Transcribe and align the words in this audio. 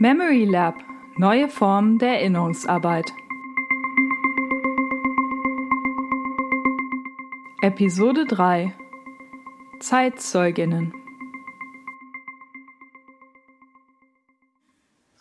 Memory 0.00 0.44
Lab 0.44 0.76
Neue 1.16 1.48
Formen 1.48 1.98
der 1.98 2.20
Erinnerungsarbeit. 2.20 3.12
Episode 7.62 8.24
3 8.28 8.72
Zeitzeuginnen 9.80 10.94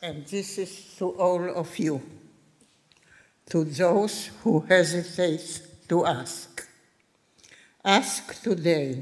And 0.03 0.27
this 0.27 0.59
is 0.59 0.95
to 0.99 1.09
all 1.17 1.49
of 1.55 1.79
you, 1.79 1.99
to 3.49 3.63
those 3.63 4.29
who 4.43 4.63
hesitate 4.69 5.59
to 5.89 6.05
ask. 6.05 6.67
Ask 7.83 8.43
today, 8.43 9.01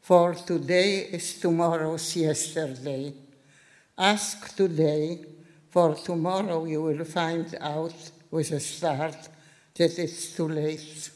for 0.00 0.34
today 0.34 1.08
is 1.10 1.40
tomorrow's 1.40 2.14
yesterday. 2.14 3.12
Ask 4.00 4.56
today, 4.56 5.18
for 5.68 5.94
tomorrow 5.94 6.64
you 6.64 6.80
will 6.80 7.04
find 7.04 7.54
out 7.60 8.10
with 8.30 8.50
a 8.50 8.58
start 8.58 9.28
that 9.74 9.98
it's 9.98 10.34
too 10.34 10.48
late. 10.48 11.10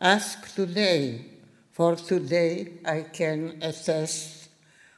Ask 0.00 0.54
today, 0.54 1.24
for 1.72 1.96
today 1.96 2.74
I 2.84 3.00
can 3.12 3.58
attest 3.60 4.48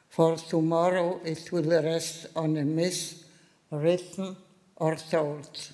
for 0.09 0.35
tomorrow 0.35 1.19
it 1.25 1.51
will 1.51 1.71
rest 1.81 2.27
on 2.35 2.55
a 2.55 2.63
myth 2.63 3.27
written 3.71 4.37
or 4.75 4.95
told. 4.95 5.71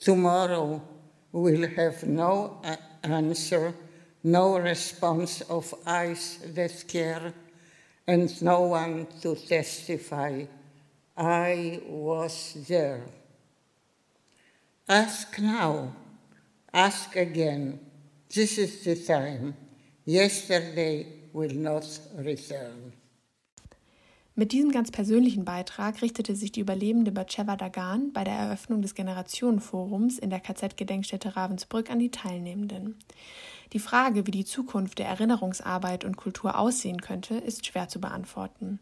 Tomorrow 0.00 0.80
will 1.30 1.68
have 1.76 2.04
no 2.04 2.58
uh, 2.64 2.76
answer, 3.02 3.74
no 4.24 4.56
response 4.56 5.42
of 5.42 5.74
eyes 5.86 6.38
that 6.54 6.88
care, 6.88 7.34
and 8.06 8.42
no 8.42 8.62
one 8.62 9.06
to 9.20 9.34
testify, 9.34 10.44
I 11.16 11.80
was 11.86 12.56
there. 12.68 13.02
Ask 14.88 15.38
now, 15.38 15.94
ask 16.72 17.16
again. 17.16 17.80
This 18.34 18.58
is 18.58 18.84
the 18.84 18.96
time. 18.96 19.54
Yesterday 20.04 21.06
will 21.32 21.54
not 21.54 21.86
return. 22.16 22.92
Mit 24.34 24.52
diesem 24.52 24.72
ganz 24.72 24.90
persönlichen 24.90 25.44
Beitrag 25.44 26.00
richtete 26.00 26.34
sich 26.34 26.52
die 26.52 26.60
Überlebende 26.60 27.12
Batsheva 27.12 27.54
Dagan 27.56 28.14
bei 28.14 28.24
der 28.24 28.32
Eröffnung 28.32 28.80
des 28.80 28.94
Generationenforums 28.94 30.18
in 30.18 30.30
der 30.30 30.40
KZ-Gedenkstätte 30.40 31.36
Ravensbrück 31.36 31.90
an 31.90 31.98
die 31.98 32.10
Teilnehmenden. 32.10 32.96
Die 33.74 33.78
Frage, 33.78 34.26
wie 34.26 34.30
die 34.30 34.46
Zukunft 34.46 34.98
der 34.98 35.08
Erinnerungsarbeit 35.08 36.06
und 36.06 36.16
Kultur 36.16 36.58
aussehen 36.58 37.02
könnte, 37.02 37.34
ist 37.34 37.66
schwer 37.66 37.88
zu 37.88 38.00
beantworten. 38.00 38.78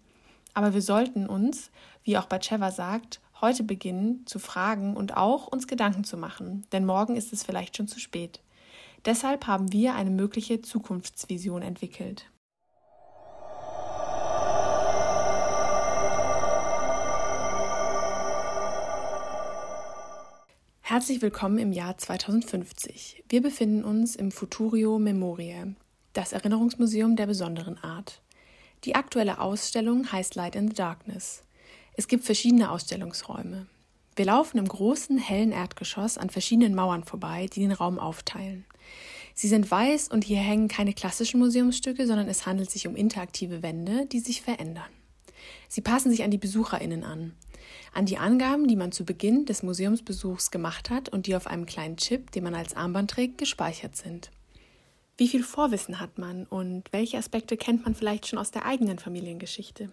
Aber 0.55 0.73
wir 0.73 0.83
sollten 0.83 1.27
uns, 1.27 1.73
wie 2.05 2.17
auch 2.17 2.27
Batsheva 2.27 2.71
sagt, 2.71 3.21
heute 3.41 3.65
beginnen 3.65 4.25
zu 4.27 4.39
fragen 4.39 4.97
und 4.97 5.17
auch 5.17 5.49
uns 5.49 5.67
Gedanken 5.67 6.05
zu 6.05 6.17
machen, 6.17 6.65
denn 6.71 6.87
morgen 6.87 7.17
ist 7.17 7.33
es 7.33 7.43
vielleicht 7.43 7.77
schon 7.77 7.89
zu 7.89 7.99
spät. 7.99 8.41
Deshalb 9.05 9.49
haben 9.49 9.73
wir 9.73 9.97
eine 9.97 10.11
mögliche 10.11 10.61
Zukunftsvision 10.61 11.63
entwickelt. 11.63 12.27
Herzlich 20.91 21.23
willkommen 21.23 21.59
im 21.59 21.71
Jahr 21.71 21.97
2050. 21.99 23.23
Wir 23.29 23.41
befinden 23.41 23.85
uns 23.85 24.17
im 24.17 24.33
Futurio 24.33 24.99
Memoriae, 24.99 25.77
das 26.15 26.33
Erinnerungsmuseum 26.33 27.15
der 27.15 27.29
besonderen 27.29 27.79
Art. 27.79 28.21
Die 28.83 28.97
aktuelle 28.97 29.39
Ausstellung 29.39 30.11
heißt 30.11 30.35
Light 30.35 30.57
in 30.57 30.67
the 30.67 30.75
Darkness. 30.75 31.45
Es 31.93 32.09
gibt 32.09 32.25
verschiedene 32.25 32.73
Ausstellungsräume. 32.73 33.69
Wir 34.17 34.25
laufen 34.25 34.59
im 34.59 34.67
großen, 34.67 35.17
hellen 35.17 35.53
Erdgeschoss 35.53 36.19
an 36.19 36.29
verschiedenen 36.29 36.75
Mauern 36.75 37.05
vorbei, 37.05 37.47
die 37.47 37.61
den 37.61 37.71
Raum 37.71 38.01
aufteilen. 38.01 38.65
Sie 39.33 39.47
sind 39.47 39.71
weiß 39.71 40.09
und 40.09 40.25
hier 40.25 40.39
hängen 40.39 40.67
keine 40.67 40.93
klassischen 40.93 41.39
Museumsstücke, 41.39 42.05
sondern 42.09 42.27
es 42.27 42.47
handelt 42.47 42.69
sich 42.69 42.89
um 42.89 42.97
interaktive 42.97 43.63
Wände, 43.63 44.07
die 44.07 44.19
sich 44.19 44.43
verändern. 44.43 44.91
Sie 45.69 45.81
passen 45.81 46.11
sich 46.11 46.23
an 46.23 46.31
die 46.31 46.39
BesucherInnen 46.39 47.05
an 47.05 47.33
an 47.93 48.07
die 48.07 48.19
Angaben, 48.19 48.69
die 48.69 48.77
man 48.77 48.93
zu 48.93 49.05
Beginn 49.05 49.47
des 49.47 49.63
Museumsbesuchs 49.63 50.51
gemacht 50.51 50.91
hat 50.91 51.09
und 51.09 51.27
die 51.27 51.37
auf 51.37 51.47
einem 51.47 51.67
kleinen 51.67 51.97
Chip, 51.97 52.31
den 52.33 52.45
man 52.45 52.55
als 52.55 52.77
Armband 52.77 53.11
trägt, 53.11 53.39
gespeichert 53.39 53.97
sind. 53.97 54.31
Wie 55.17 55.29
viel 55.29 55.43
Vorwissen 55.43 56.01
hat 56.01 56.19
man 56.19 56.47
und 56.47 56.93
welche 56.93 57.19
Aspekte 57.19 57.57
kennt 57.57 57.85
man 57.85 57.95
vielleicht 57.95 58.27
schon 58.27 58.39
aus 58.39 58.51
der 58.51 58.65
eigenen 58.65 58.99
Familiengeschichte? 58.99 59.91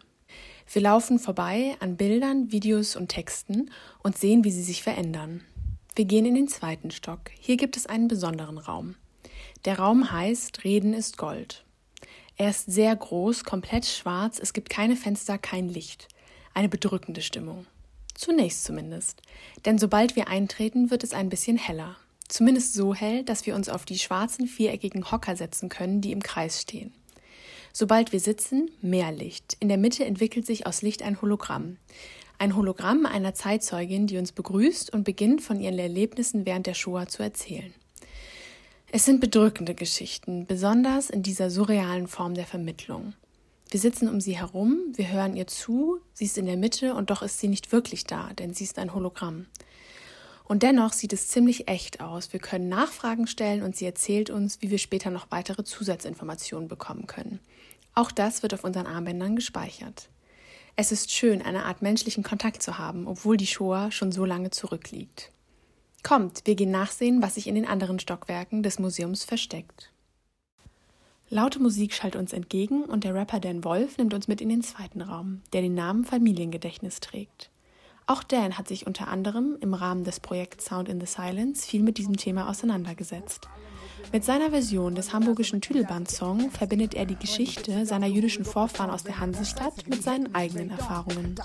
Wir 0.72 0.81
laufen 0.81 1.19
vorbei 1.19 1.75
an 1.80 1.97
Bildern, 1.97 2.52
Videos 2.52 2.96
und 2.96 3.09
Texten 3.09 3.72
und 4.03 4.18
sehen, 4.18 4.44
wie 4.44 4.52
sie 4.52 4.63
sich 4.63 4.84
verändern. 4.84 5.41
Wir 5.96 6.06
gehen 6.06 6.25
in 6.25 6.36
den 6.36 6.47
zweiten 6.47 6.91
Stock. 6.91 7.31
Hier 7.40 7.57
gibt 7.57 7.75
es 7.75 7.88
einen 7.88 8.07
besonderen 8.07 8.57
Raum. 8.57 8.96
Der 9.66 9.80
Raum 9.80 10.12
heißt 10.12 10.63
Reden 10.63 10.94
ist 10.94 11.18
Gold. 11.18 11.66
Er 12.40 12.52
ist 12.52 12.72
sehr 12.72 12.96
groß, 12.96 13.44
komplett 13.46 13.88
schwarz, 13.88 14.38
es 14.40 14.53
gibt 14.53 14.70
keine 14.70 14.96
Fenster, 14.96 15.40
kein 15.40 15.70
Licht. 15.70 16.08
Eine 16.53 16.70
bedrückende 16.70 17.24
Stimmung. 17.24 17.66
Zunächst 18.14 18.64
zumindest. 18.64 19.24
Denn 19.66 19.80
sobald 19.80 20.16
wir 20.16 20.28
eintreten, 20.28 20.92
wird 20.92 21.03
es 21.03 21.14
ein 21.14 21.30
bisschen 21.30 21.58
heller. 21.58 21.96
Zumindest 22.28 22.75
so 22.75 22.94
hell, 22.94 23.24
dass 23.24 23.48
wir 23.48 23.56
uns 23.56 23.70
auf 23.70 23.86
die 23.86 23.98
schwarzen 23.98 24.46
viereckigen 24.48 25.09
Hocker 25.12 25.36
setzen 25.36 25.70
können, 25.70 26.00
die 26.00 26.12
im 26.12 26.22
Kreis 26.22 26.62
stehen. 26.62 26.94
Sobald 27.74 28.12
wir 28.12 28.20
sitzen, 28.20 28.69
mehr 28.81 29.12
Licht. 29.12 29.58
In 29.59 29.68
der 29.68 29.78
Mitte 29.78 30.06
entwickelt 30.06 30.46
sich 30.46 30.68
aus 30.68 30.84
Licht 30.84 31.02
ein 31.02 31.19
Hologramm. 31.22 31.78
Ein 32.38 32.56
Hologramm 32.56 33.08
einer 33.08 33.34
Zeitzeugin, 33.34 34.06
die 34.06 34.18
uns 34.18 34.31
begrüßt 34.31 34.94
und 34.94 35.04
beginnt 35.04 35.42
von 35.42 35.59
ihren 35.59 35.80
Erlebnissen 35.80 36.46
während 36.46 36.68
der 36.68 36.75
Shoah 36.75 37.08
zu 37.08 37.24
erzählen. 37.24 37.74
Es 38.90 39.03
sind 39.03 39.20
bedrückende 39.20 39.75
Geschichten, 39.75 40.46
besonders 40.46 41.09
in 41.09 41.22
dieser 41.22 41.50
surrealen 41.50 42.08
Form 42.08 42.36
der 42.36 42.46
Vermittlung. 42.46 43.16
Wir 43.70 43.81
sitzen 43.81 44.08
um 44.08 44.22
sie 44.22 44.38
herum, 44.38 44.80
wir 44.96 45.12
hören 45.12 45.36
ihr 45.36 45.46
zu, 45.46 46.00
sie 46.14 46.24
ist 46.24 46.38
in 46.38 46.46
der 46.46 46.56
Mitte 46.56 46.94
und 46.94 47.09
doch 47.09 47.22
ist 47.22 47.40
sie 47.40 47.50
nicht 47.50 47.74
wirklich 47.74 48.06
da, 48.06 48.31
denn 48.31 48.53
sie 48.53 48.64
ist 48.64 48.80
ein 48.80 48.94
Hologramm. 48.94 49.48
Und 50.46 50.64
dennoch 50.64 50.94
sieht 50.94 51.12
es 51.12 51.28
ziemlich 51.28 51.68
echt 51.68 52.00
aus. 52.00 52.31
Wir 52.31 52.40
können 52.40 52.70
Nachfragen 52.70 53.28
stellen 53.28 53.62
und 53.62 53.75
sie 53.75 53.84
erzählt 53.84 54.30
uns, 54.30 54.62
wie 54.62 54.72
wir 54.72 54.78
später 54.78 55.09
noch 55.09 55.31
weitere 55.31 55.66
Zusatzinformationen 55.66 56.69
bekommen 56.69 57.08
können. 57.08 57.42
Auch 57.94 58.09
das 58.09 58.42
wird 58.42 58.54
auf 58.54 58.64
unseren 58.64 58.88
Armbändern 58.88 59.36
gespeichert. 59.36 60.08
Es 60.78 60.94
ist 60.94 61.12
schön, 61.12 61.42
eine 61.42 61.66
Art 61.66 61.81
menschlichen 61.81 62.24
Kontakt 62.24 62.64
zu 62.64 62.78
haben, 62.78 63.06
obwohl 63.06 63.36
die 63.36 63.48
Shoah 63.48 63.92
schon 63.92 64.14
so 64.14 64.24
lange 64.24 64.50
zurückliegt. 64.52 65.34
Kommt, 66.03 66.41
wir 66.46 66.56
gehen 66.56 66.72
nachsehen, 66.72 67.22
was 67.22 67.35
sich 67.35 67.47
in 67.47 67.56
den 67.56 67.68
anderen 67.68 68.00
Stockwerken 68.00 68.63
des 68.63 68.80
Museums 68.80 69.24
versteckt. 69.24 69.91
Laute 71.30 71.59
Musik 71.59 71.94
schallt 71.94 72.16
uns 72.16 72.31
entgegen 72.31 72.85
und 72.85 73.03
der 73.03 73.13
Rapper 73.13 73.41
Dan 73.41 73.66
Wolf 73.66 73.97
nimmt 73.97 74.13
uns 74.13 74.30
mit 74.30 74.40
in 74.40 74.47
den 74.47 74.62
zweiten 74.62 75.02
Raum, 75.02 75.41
der 75.52 75.62
den 75.62 75.75
Namen 75.75 76.06
Familiengedächtnis 76.06 77.02
trägt. 77.02 77.50
Auch 78.06 78.24
Dan 78.24 78.57
hat 78.57 78.69
sich 78.69 78.88
unter 78.88 79.09
anderem 79.09 79.57
im 79.59 79.74
Rahmen 79.74 80.06
des 80.06 80.22
Projekts 80.22 80.66
Sound 80.68 80.88
in 80.88 81.02
the 81.02 81.06
Silence 81.06 81.68
viel 81.68 81.84
mit 81.84 81.97
diesem 81.97 82.16
Thema 82.16 82.50
auseinandergesetzt. 82.50 83.50
Mit 84.13 84.24
seiner 84.24 84.50
Version 84.52 84.96
des 84.96 85.13
hamburgischen 85.13 85.62
Tüdelband-Song 85.62 86.52
verbindet 86.52 86.94
er 86.94 87.06
die 87.06 87.16
Geschichte 87.16 87.85
seiner 87.85 88.08
jüdischen 88.08 88.46
Vorfahren 88.46 88.90
aus 88.90 89.03
der 89.03 89.19
Hansestadt 89.19 89.88
mit 89.88 90.02
seinen 90.03 90.34
eigenen 90.34 90.72
Erfahrungen. 90.72 91.35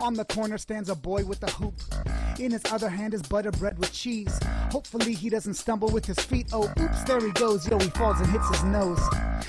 On 0.00 0.14
the 0.14 0.24
corner 0.24 0.58
stands 0.58 0.90
a 0.90 0.94
boy 0.94 1.22
with 1.22 1.42
a 1.42 1.50
hoop. 1.58 1.74
In 2.38 2.50
his 2.50 2.62
other 2.72 2.90
hand 2.90 3.14
is 3.14 3.22
butter 3.22 3.52
bread 3.52 3.78
with 3.78 3.92
cheese. 3.92 4.38
Hopefully 4.72 5.14
he 5.14 5.30
doesn't 5.30 5.54
stumble 5.54 5.88
with 5.88 6.04
his 6.04 6.18
feet. 6.18 6.48
Oh, 6.52 6.68
oops, 6.80 7.04
there 7.04 7.20
he 7.20 7.30
goes. 7.32 7.66
Yo, 7.68 7.78
he 7.78 7.88
falls 7.90 8.20
and 8.20 8.28
hits 8.30 8.48
his 8.50 8.64
nose. 8.64 9.00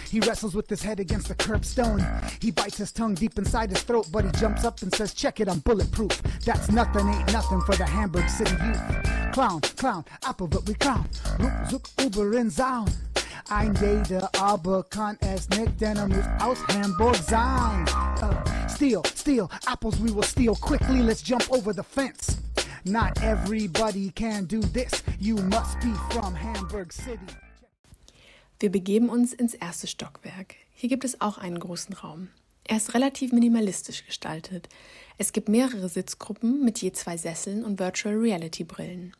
He 0.10 0.20
wrestles 0.20 0.56
with 0.56 0.70
his 0.70 0.82
head 0.82 1.00
against 1.00 1.28
the 1.28 1.36
curbstone. 1.36 2.02
He 2.42 2.52
bites 2.52 2.78
his 2.78 2.92
tongue 2.92 3.16
deep 3.16 3.38
inside 3.38 3.70
his 3.70 3.84
throat, 3.84 4.08
but 4.12 4.26
he 4.26 4.32
jumps 4.32 4.64
up 4.64 4.82
and 4.82 4.94
says, 4.94 5.14
Check 5.14 5.40
it, 5.40 5.50
I'm 5.50 5.60
bulletproof. 5.60 6.22
That's 6.46 6.70
nothing, 6.72 7.08
ain't 7.08 7.34
nothing 7.34 7.62
for 7.62 7.76
the 7.76 7.86
Hamburg 7.86 8.30
City 8.30 8.56
youth. 8.64 9.34
Clown, 9.34 9.62
clown, 9.62 10.06
Apple 10.28 10.48
wird 10.48 10.68
wie 10.68 10.76
Clown. 10.76 11.08
Ruck, 11.72 11.90
Uber 12.00 12.38
in 12.38 12.50
Zaun. 12.50 12.88
Ein 13.50 13.76
jeder 13.76 14.30
aber 14.40 14.84
kann 14.84 15.18
es 15.20 15.48
nicht, 15.50 15.80
denn 15.80 15.98
er 15.98 16.08
muss 16.08 16.26
aus 16.40 16.58
Hamburg 16.68 17.16
sein. 17.16 17.86
Uh, 18.22 18.34
steal, 18.68 19.04
steal, 19.16 19.50
apples 19.68 20.00
we 20.00 20.10
will 20.10 20.24
steal 20.24 20.56
quickly, 20.56 21.02
let's 21.02 21.22
jump 21.22 21.46
over 21.52 21.72
the 21.72 21.84
fence. 21.84 22.38
Not 22.86 23.22
everybody 23.22 24.12
can 24.16 24.46
do 24.46 24.62
this, 24.62 25.04
you 25.20 25.36
must 25.36 25.80
be 25.80 25.94
from 26.10 26.34
Hamburg 26.34 26.92
City. 26.92 27.36
Wir 28.58 28.72
begeben 28.72 29.10
uns 29.10 29.34
ins 29.34 29.54
erste 29.54 29.86
Stockwerk. 29.86 30.56
Hier 30.74 30.88
gibt 30.88 31.04
es 31.04 31.20
auch 31.20 31.38
einen 31.38 31.60
großen 31.60 31.94
Raum. 31.94 32.30
Er 32.64 32.78
ist 32.78 32.94
relativ 32.94 33.34
minimalistisch 33.34 34.06
gestaltet. 34.06 34.70
Es 35.18 35.34
gibt 35.34 35.50
mehrere 35.50 35.90
Sitzgruppen 35.90 36.64
mit 36.64 36.82
je 36.82 36.94
zwei 36.94 37.18
Sesseln 37.18 37.66
und 37.66 37.80
Virtual 37.80 38.16
Reality 38.16 38.64
Brillen. 38.64 39.14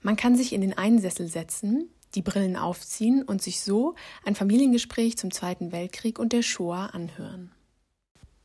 Man 0.00 0.16
kann 0.16 0.36
sich 0.36 0.52
in 0.52 0.60
den 0.60 0.78
einen 0.78 1.00
Sessel 1.00 1.26
setzen, 1.26 1.90
die 2.14 2.22
Brillen 2.22 2.56
aufziehen 2.56 3.24
und 3.24 3.42
sich 3.42 3.60
so 3.60 3.96
ein 4.24 4.36
Familiengespräch 4.36 5.18
zum 5.18 5.32
Zweiten 5.32 5.72
Weltkrieg 5.72 6.20
und 6.20 6.32
der 6.32 6.42
Shoah 6.42 6.90
anhören. 6.94 7.50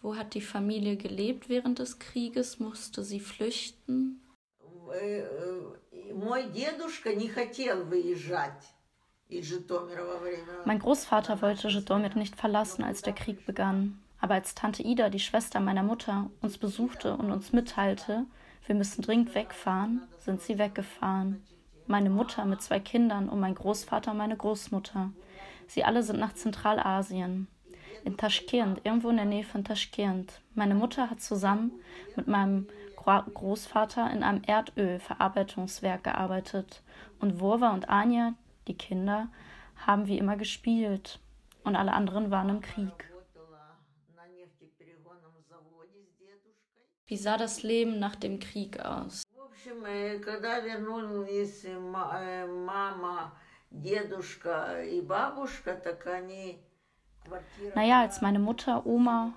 Wo 0.00 0.16
hat 0.16 0.34
die 0.34 0.42
Familie 0.42 0.96
gelebt 0.96 1.48
während 1.48 1.78
des 1.78 1.98
Krieges? 1.98 2.60
Musste 2.60 3.02
sie 3.02 3.20
flüchten? 3.20 4.27
Mein 10.64 10.78
Großvater 10.78 11.42
wollte 11.42 11.70
Żytomir 11.70 12.14
nicht 12.14 12.36
verlassen, 12.36 12.82
als 12.82 13.02
der 13.02 13.12
Krieg 13.12 13.44
begann. 13.44 14.00
Aber 14.20 14.34
als 14.34 14.54
Tante 14.54 14.82
Ida, 14.82 15.10
die 15.10 15.20
Schwester 15.20 15.60
meiner 15.60 15.82
Mutter, 15.82 16.30
uns 16.40 16.58
besuchte 16.58 17.14
und 17.14 17.30
uns 17.30 17.52
mitteilte, 17.52 18.24
wir 18.66 18.74
müssen 18.74 19.02
dringend 19.02 19.34
wegfahren, 19.34 20.02
sind 20.18 20.40
sie 20.40 20.58
weggefahren. 20.58 21.42
Meine 21.86 22.10
Mutter 22.10 22.44
mit 22.44 22.60
zwei 22.60 22.80
Kindern 22.80 23.28
und 23.28 23.40
mein 23.40 23.54
Großvater 23.54 24.10
und 24.10 24.18
meine 24.18 24.36
Großmutter. 24.36 25.10
Sie 25.68 25.84
alle 25.84 26.02
sind 26.02 26.18
nach 26.18 26.34
Zentralasien. 26.34 27.48
In 28.04 28.16
Taschkent, 28.16 28.80
irgendwo 28.84 29.10
in 29.10 29.16
der 29.16 29.24
Nähe 29.24 29.44
von 29.44 29.64
Taschkent. 29.64 30.40
Meine 30.54 30.74
Mutter 30.74 31.10
hat 31.10 31.20
zusammen 31.20 31.72
mit 32.16 32.26
meinem 32.26 32.66
Großvater 33.16 34.10
in 34.10 34.22
einem 34.22 34.42
Erdölverarbeitungswerk 34.46 36.04
gearbeitet. 36.04 36.82
Und 37.20 37.40
Wurwa 37.40 37.70
und 37.70 37.88
Anja, 37.88 38.34
die 38.66 38.76
Kinder, 38.76 39.28
haben 39.86 40.06
wie 40.06 40.18
immer 40.18 40.36
gespielt. 40.36 41.20
Und 41.64 41.76
alle 41.76 41.92
anderen 41.92 42.30
waren 42.30 42.48
im 42.50 42.60
Krieg. 42.60 43.10
Wie 47.06 47.16
sah 47.16 47.38
das 47.38 47.62
Leben 47.62 47.98
nach 47.98 48.16
dem 48.16 48.38
Krieg 48.38 48.80
aus? 48.80 49.22
Naja, 57.74 58.00
als 58.00 58.20
meine 58.20 58.38
Mutter, 58.38 58.86
Oma 58.86 59.32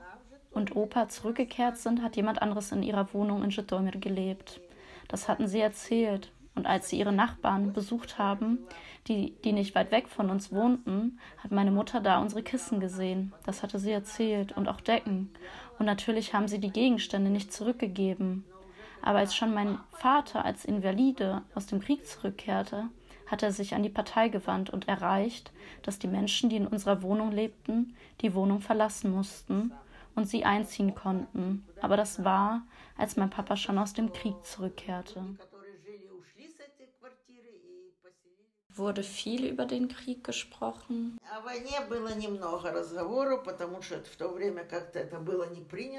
und 0.52 0.76
Opa 0.76 1.08
zurückgekehrt 1.08 1.78
sind, 1.78 2.02
hat 2.02 2.16
jemand 2.16 2.42
anderes 2.42 2.72
in 2.72 2.84
ihrer 2.84 3.14
Wohnung 3.14 3.44
in 3.44 3.52
Żytomir 3.52 3.94
gelebt. 3.94 4.60
Das 5.08 5.28
hatten 5.28 5.48
sie 5.48 5.60
erzählt. 5.60 6.32
Und 6.54 6.68
als 6.68 6.90
sie 6.90 7.00
ihre 7.00 7.14
Nachbarn 7.14 7.72
besucht 7.72 8.18
haben, 8.18 8.60
die, 9.08 9.34
die 9.44 9.54
nicht 9.54 9.74
weit 9.74 9.92
weg 9.92 10.10
von 10.10 10.30
uns 10.30 10.52
wohnten, 10.52 11.18
hat 11.38 11.52
meine 11.52 11.72
Mutter 11.72 12.02
da 12.02 12.20
unsere 12.20 12.44
Kissen 12.44 12.82
gesehen. 12.82 13.32
Das 13.46 13.64
hatte 13.64 13.80
sie 13.80 13.92
erzählt 13.92 14.52
und 14.52 14.68
auch 14.68 14.82
Decken. 14.82 15.30
Und 15.80 15.86
natürlich 15.86 16.34
haben 16.34 16.50
sie 16.50 16.60
die 16.60 16.72
Gegenstände 16.72 17.30
nicht 17.30 17.54
zurückgegeben. 17.54 18.44
Aber 19.02 19.20
als 19.20 19.34
schon 19.34 19.54
mein 19.54 19.80
Vater 19.92 20.44
als 20.44 20.66
Invalide 20.66 21.42
aus 21.56 21.68
dem 21.68 21.80
Krieg 21.80 22.06
zurückkehrte, 22.06 22.90
hat 23.28 23.44
er 23.44 23.54
sich 23.54 23.74
an 23.74 23.82
die 23.82 23.90
Partei 23.90 24.28
gewandt 24.28 24.70
und 24.70 24.90
erreicht, 24.90 25.54
dass 25.84 26.00
die 26.00 26.08
Menschen, 26.08 26.50
die 26.50 26.58
in 26.58 26.68
unserer 26.68 27.02
Wohnung 27.02 27.32
lebten, 27.32 27.96
die 28.20 28.36
Wohnung 28.36 28.60
verlassen 28.60 29.10
mussten 29.10 29.72
und 30.16 30.26
sie 30.26 30.46
einziehen 30.46 30.96
konnten. 30.96 31.66
Aber 31.82 31.98
das 31.98 32.24
war, 32.24 32.64
als 32.98 33.18
mein 33.18 33.30
Papa 33.30 33.56
schon 33.56 33.78
aus 33.78 33.94
dem 33.94 34.14
Krieg 34.14 34.36
zurückkehrte. 34.44 35.24
Wurde 38.82 39.04
viel 39.04 39.46
über 39.46 39.68
den 39.68 39.90
Krieg 39.90 40.24
gesprochen? 40.24 41.20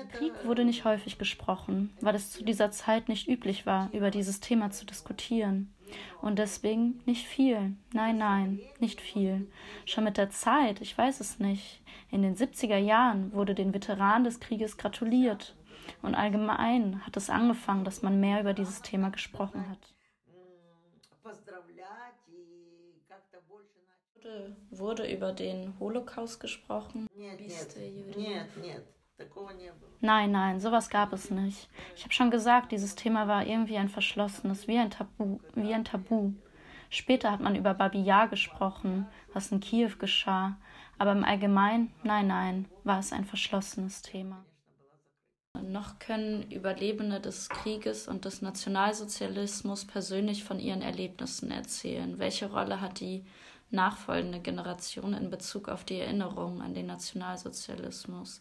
Krieg 0.09 0.33
wurde 0.45 0.65
nicht 0.65 0.85
häufig 0.85 1.17
gesprochen, 1.17 1.97
weil 2.01 2.17
es 2.17 2.33
zu 2.33 2.43
dieser 2.43 2.73
Zeit 2.73 3.09
nicht 3.09 3.29
üblich 3.29 3.67
war, 3.67 3.89
über 3.93 4.11
dieses 4.11 4.41
Thema 4.41 4.73
zu 4.73 4.85
diskutieren. 4.85 5.73
Und 6.21 6.41
deswegen 6.41 7.01
nicht 7.07 7.25
viel. 7.25 7.77
Nein, 7.93 8.19
nein, 8.19 8.61
nicht 8.81 9.01
viel. 9.01 9.47
Schon 9.85 10.03
mit 10.03 10.17
der 10.17 10.31
Zeit, 10.31 10.81
ich 10.81 10.99
weiß 10.99 11.21
es 11.21 11.39
nicht. 11.39 11.81
In 12.11 12.23
den 12.23 12.35
70er 12.35 12.79
Jahren 12.79 13.33
wurde 13.33 13.55
den 13.55 13.73
Veteranen 13.73 14.25
des 14.25 14.41
Krieges 14.41 14.77
gratuliert. 14.77 15.55
Und 16.03 16.17
allgemein 16.17 17.01
hat 17.07 17.17
es 17.17 17.31
angefangen, 17.31 17.85
dass 17.85 18.03
man 18.03 18.19
mehr 18.19 18.41
über 18.41 18.55
dieses 18.55 18.83
Thema 18.83 19.11
gesprochen 19.11 19.69
hat. 19.71 19.95
Wurde, 24.23 24.57
wurde 24.71 25.13
über 25.13 25.33
den 25.33 25.75
Holocaust 25.81 26.39
gesprochen? 26.39 27.09
Nein, 30.01 30.31
nein, 30.31 30.61
sowas 30.61 30.91
gab 30.91 31.13
es 31.13 31.31
nicht. 31.31 31.69
Ich 31.97 32.05
habe 32.05 32.15
schon 32.15 32.31
gesagt, 32.31 32.71
dieses 32.73 32.95
Thema 32.95 33.27
war 33.27 33.47
irgendwie 33.47 33.77
ein 33.77 33.89
verschlossenes, 33.89 34.69
wie 34.69 34.79
ein 34.79 34.91
Tabu, 34.91 35.41
wie 35.55 35.75
ein 35.75 35.85
Tabu. 35.85 36.33
Später 36.89 37.33
hat 37.33 37.41
man 37.41 37.57
über 37.57 37.75
Babi 37.75 38.01
Yar 38.03 38.29
gesprochen, 38.29 39.07
was 39.33 39.51
in 39.51 39.61
Kiew 39.61 39.97
geschah, 39.99 40.57
aber 40.99 41.13
im 41.13 41.25
Allgemeinen, 41.25 41.93
nein, 42.05 42.29
nein, 42.29 42.69
war 42.85 43.01
es 43.01 43.13
ein 43.13 43.25
verschlossenes 43.25 44.03
Thema. 44.03 44.45
Noch 45.61 45.99
können 45.99 46.51
Überlebende 46.51 47.21
des 47.21 47.49
Krieges 47.49 48.09
und 48.09 48.25
des 48.25 48.41
Nationalsozialismus 48.41 49.85
persönlich 49.85 50.45
von 50.45 50.61
ihren 50.61 50.83
Erlebnissen 50.83 51.51
erzählen. 51.51 52.19
Welche 52.19 52.51
Rolle 52.51 52.81
hat 52.81 53.01
die 53.01 53.25
nachfolgende 53.73 54.41
Generation 54.41 55.15
in 55.15 55.31
Bezug 55.31 55.69
auf 55.69 55.85
die 55.85 55.99
Erinnerung 55.99 56.63
an 56.63 56.75
den 56.75 56.87
Nationalsozialismus. 56.87 58.41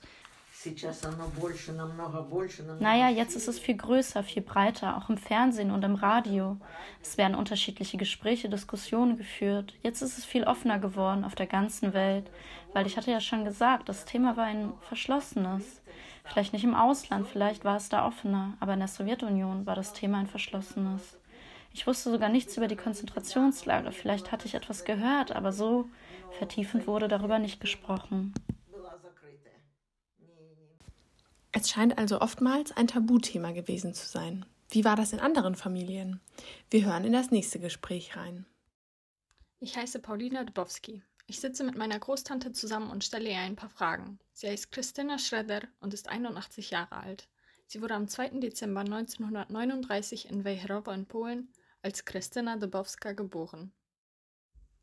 Naja, 2.80 3.10
jetzt 3.10 3.36
ist 3.36 3.48
es 3.48 3.58
viel 3.58 3.78
größer, 3.78 4.22
viel 4.22 4.44
breiter, 4.44 4.98
auch 4.98 5.10
im 5.10 5.18
Fernsehen 5.18 5.72
und 5.72 5.84
im 5.84 5.96
Radio. 5.96 6.58
Es 7.02 7.18
werden 7.18 7.36
unterschiedliche 7.36 7.98
Gespräche, 7.98 8.48
Diskussionen 8.48 9.18
geführt. 9.18 9.74
Jetzt 9.82 10.02
ist 10.02 10.20
es 10.20 10.26
viel 10.26 10.44
offener 10.44 10.78
geworden 10.78 11.24
auf 11.24 11.34
der 11.34 11.48
ganzen 11.48 11.94
Welt, 11.94 12.30
weil 12.74 12.86
ich 12.86 12.98
hatte 12.98 13.12
ja 13.12 13.22
schon 13.22 13.44
gesagt, 13.44 13.90
das 13.90 14.06
Thema 14.06 14.38
war 14.38 14.46
ein 14.46 14.74
verschlossenes. 14.82 15.82
Vielleicht 16.26 16.54
nicht 16.54 16.64
im 16.64 16.76
Ausland, 16.76 17.28
vielleicht 17.28 17.66
war 17.66 17.78
es 17.78 17.90
da 17.90 18.06
offener, 18.06 18.54
aber 18.60 18.74
in 18.74 18.80
der 18.80 18.88
Sowjetunion 18.88 19.66
war 19.66 19.76
das 19.76 19.94
Thema 19.94 20.20
ein 20.20 20.28
verschlossenes. 20.28 21.18
Ich 21.74 21.88
wusste 21.88 22.12
sogar 22.12 22.30
nichts 22.30 22.58
über 22.58 22.68
die 22.68 22.76
Konzentrationslager. 22.76 23.92
Vielleicht 23.92 24.32
hatte 24.32 24.46
ich 24.46 24.56
etwas 24.56 24.84
gehört, 24.84 25.32
aber 25.32 25.54
so 25.54 25.90
vertiefend 26.38 26.88
wurde 26.88 27.08
darüber 27.08 27.40
nicht 27.40 27.60
gesprochen. 27.60 28.34
Es 31.54 31.70
scheint 31.70 31.98
also 31.98 32.22
oftmals 32.22 32.72
ein 32.72 32.88
Tabuthema 32.88 33.52
gewesen 33.52 33.94
zu 33.94 34.08
sein. 34.08 34.46
Wie 34.70 34.86
war 34.86 34.96
das 34.96 35.12
in 35.12 35.20
anderen 35.20 35.56
Familien? 35.56 36.22
Wir 36.70 36.86
hören 36.86 37.04
in 37.04 37.12
das 37.12 37.30
nächste 37.30 37.60
Gespräch 37.60 38.16
rein. 38.16 38.46
Ich 39.60 39.76
heiße 39.76 40.00
Paulina 40.00 40.46
Dubowski. 40.46 41.04
Ich 41.28 41.40
sitze 41.40 41.64
mit 41.64 41.78
meiner 41.78 42.00
Großtante 42.00 42.52
zusammen 42.52 42.90
und 42.90 43.04
stelle 43.04 43.30
ihr 43.30 43.38
ein 43.38 43.56
paar 43.56 43.70
Fragen. 43.70 44.20
Sie 44.34 44.48
heißt 44.48 44.72
Christina 44.72 45.18
Schroeder 45.18 45.62
und 45.82 45.94
ist 45.94 46.10
81 46.10 46.72
Jahre 46.72 46.98
alt. 46.98 47.28
Sie 47.68 47.82
wurde 47.82 47.96
am 47.96 48.08
2. 48.08 48.40
Dezember 48.40 48.82
1939 48.82 50.30
in 50.30 50.44
Wejherowo 50.44 50.92
in 50.92 51.06
Polen 51.06 51.50
als 51.84 52.06
Krystyna 52.06 52.58
Dubowska 52.58 53.14
geboren. 53.14 53.74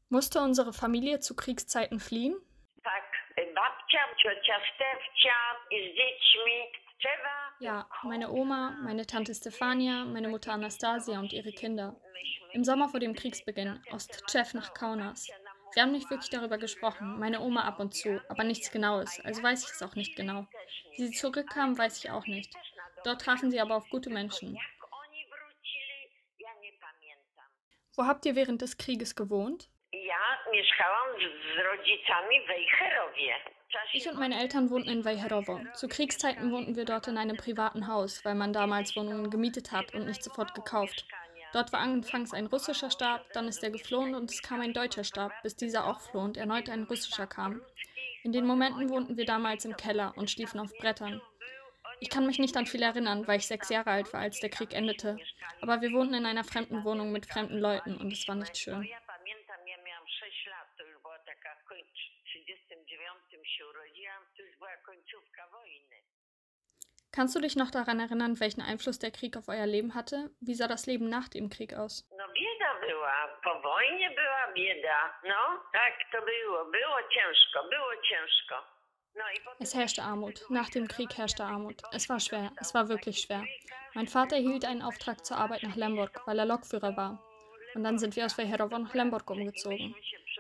Musste 0.09 0.41
unsere 0.41 0.73
Familie 0.73 1.21
zu 1.21 1.37
Kriegszeiten 1.37 2.01
fliehen? 2.01 2.37
Ja, 7.61 7.89
meine 8.03 8.31
Oma, 8.31 8.77
meine 8.83 9.07
Tante 9.07 9.35
Stefania, 9.35 10.05
meine 10.05 10.29
Mutter 10.29 10.53
Anastasia 10.53 11.19
und 11.19 11.33
ihre 11.33 11.53
Kinder. 11.53 11.97
Im 12.53 12.65
Sommer 12.65 12.89
vor 12.89 13.01
dem 13.01 13.15
Kriegsbeginn 13.15 13.81
aus 13.91 14.09
Tschew 14.09 14.47
nach 14.55 14.73
Kaunas. 14.75 15.29
Wir 15.75 15.83
haben 15.83 15.93
nicht 15.93 16.11
wirklich 16.11 16.31
darüber 16.31 16.57
gesprochen, 16.57 17.19
meine 17.19 17.41
Oma 17.41 17.65
ab 17.65 17.79
und 17.79 17.95
zu, 17.95 18.21
aber 18.29 18.43
nichts 18.43 18.71
Genaues, 18.71 19.21
also 19.25 19.43
weiß 19.43 19.65
ich 19.65 19.71
es 19.71 19.83
auch 19.83 19.95
nicht 19.95 20.17
genau. 20.17 20.47
Wie 20.97 21.07
sie 21.07 21.13
zurückkamen, 21.13 21.77
weiß 21.77 21.99
ich 22.03 22.11
auch 22.11 22.27
nicht. 22.27 22.55
Dort 23.05 23.21
trafen 23.21 23.51
sie 23.51 23.61
aber 23.61 23.77
auf 23.77 23.89
gute 23.91 24.11
Menschen. 24.11 24.59
Wo 27.97 28.07
habt 28.07 28.25
ihr 28.27 28.37
während 28.37 28.63
des 28.63 28.77
Krieges 28.77 29.17
gewohnt? 29.17 29.69
Ich 33.93 34.09
und 34.09 34.19
meine 34.19 34.41
Eltern 34.41 34.71
wohnten 34.71 34.89
in 34.89 35.05
Wejherowo. 35.05 35.61
Zu 35.75 35.89
Kriegszeiten 35.89 36.53
wohnten 36.53 36.77
wir 36.77 36.85
dort 36.85 37.09
in 37.09 37.19
einem 37.19 37.37
privaten 37.37 37.89
Haus, 37.89 38.25
weil 38.25 38.35
man 38.35 38.53
damals 38.53 38.97
Wohnungen 38.97 39.31
gemietet 39.31 39.73
hat 39.73 39.95
und 39.95 40.07
nicht 40.07 40.23
sofort 40.23 40.55
gekauft. 40.55 41.07
Dort 41.53 41.73
war 41.73 41.81
anfangs 41.81 42.35
ein 42.35 42.47
russischer 42.47 42.91
Stab, 42.91 43.25
dann 43.33 43.49
ist 43.49 43.63
er 43.63 43.71
geflohen 43.71 44.15
und 44.15 44.31
es 44.31 44.43
kam 44.43 44.61
ein 44.61 44.75
deutscher 44.75 45.05
Stab, 45.05 45.33
bis 45.43 45.57
dieser 45.57 45.87
auch 45.87 46.01
floh 46.01 46.21
und 46.21 46.37
erneut 46.37 46.69
ein 46.69 46.85
russischer 46.85 47.27
kam. 47.27 47.63
In 48.23 48.33
den 48.33 48.47
Momenten 48.47 48.91
wohnten 48.91 49.17
wir 49.17 49.25
damals 49.25 49.65
im 49.65 49.77
Keller 49.77 50.13
und 50.17 50.31
schliefen 50.31 50.61
auf 50.61 50.73
Brettern. 50.79 51.23
Ich 52.01 52.11
kann 52.11 52.27
mich 52.27 52.39
nicht 52.39 52.57
an 52.57 52.67
viel 52.67 52.83
erinnern, 52.83 53.27
weil 53.27 53.39
ich 53.39 53.47
sechs 53.47 53.69
Jahre 53.69 53.91
alt 53.91 54.13
war, 54.13 54.21
als 54.21 54.41
der 54.41 54.51
Krieg 54.51 54.73
endete. 54.73 55.19
Aber 55.61 55.81
wir 55.81 55.93
wohnten 55.93 56.15
in 56.15 56.27
einer 56.27 56.45
fremden 56.45 56.85
Wohnung 56.85 57.13
mit 57.13 57.27
fremden 57.27 57.59
Leuten 57.59 57.97
und 57.97 58.13
es 58.13 58.27
war 58.29 58.35
nicht 58.35 58.57
schön. 58.57 58.89
Kannst 67.11 67.35
du 67.35 67.41
dich 67.41 67.57
noch 67.57 67.71
daran 67.73 67.99
erinnern, 67.99 68.39
welchen 68.39 68.63
Einfluss 68.63 69.01
der 69.01 69.11
Krieg 69.11 69.37
auf 69.37 69.49
euer 69.49 69.67
Leben 69.67 69.95
hatte? 69.95 70.31
Wie 70.41 70.55
sah 70.55 70.69
das 70.69 70.87
Leben 70.87 71.09
nach 71.09 71.29
dem 71.29 71.49
Krieg 71.51 71.75
aus? 71.75 72.07
Es 79.59 79.75
herrschte 79.75 80.03
Armut. 80.03 80.45
Nach 80.49 80.71
dem 80.71 80.89
Krieg 80.89 81.17
herrschte 81.17 81.45
Armut. 81.45 81.83
Es 81.93 82.09
war 82.09 82.21
schwer. 82.21 82.53
Es 82.57 82.75
war 82.75 82.89
wirklich 82.89 83.21
schwer. 83.21 83.45
Mein 83.95 84.07
Vater 84.07 84.37
erhielt 84.37 84.65
einen 84.65 84.83
Auftrag 84.83 85.25
zur 85.25 85.37
Arbeit 85.37 85.63
nach 85.63 85.77
Lemberg, 85.77 86.23
weil 86.27 86.39
er 86.39 86.47
Lokführer 86.47 86.97
war. 86.97 87.23
Und 87.75 87.85
dann 87.85 87.99
sind 87.99 88.17
wir 88.17 88.25
aus 88.25 88.39
Vejerovo 88.39 88.79
nach 88.79 88.95
Lemberg 88.95 89.29
umgezogen. 89.31 89.95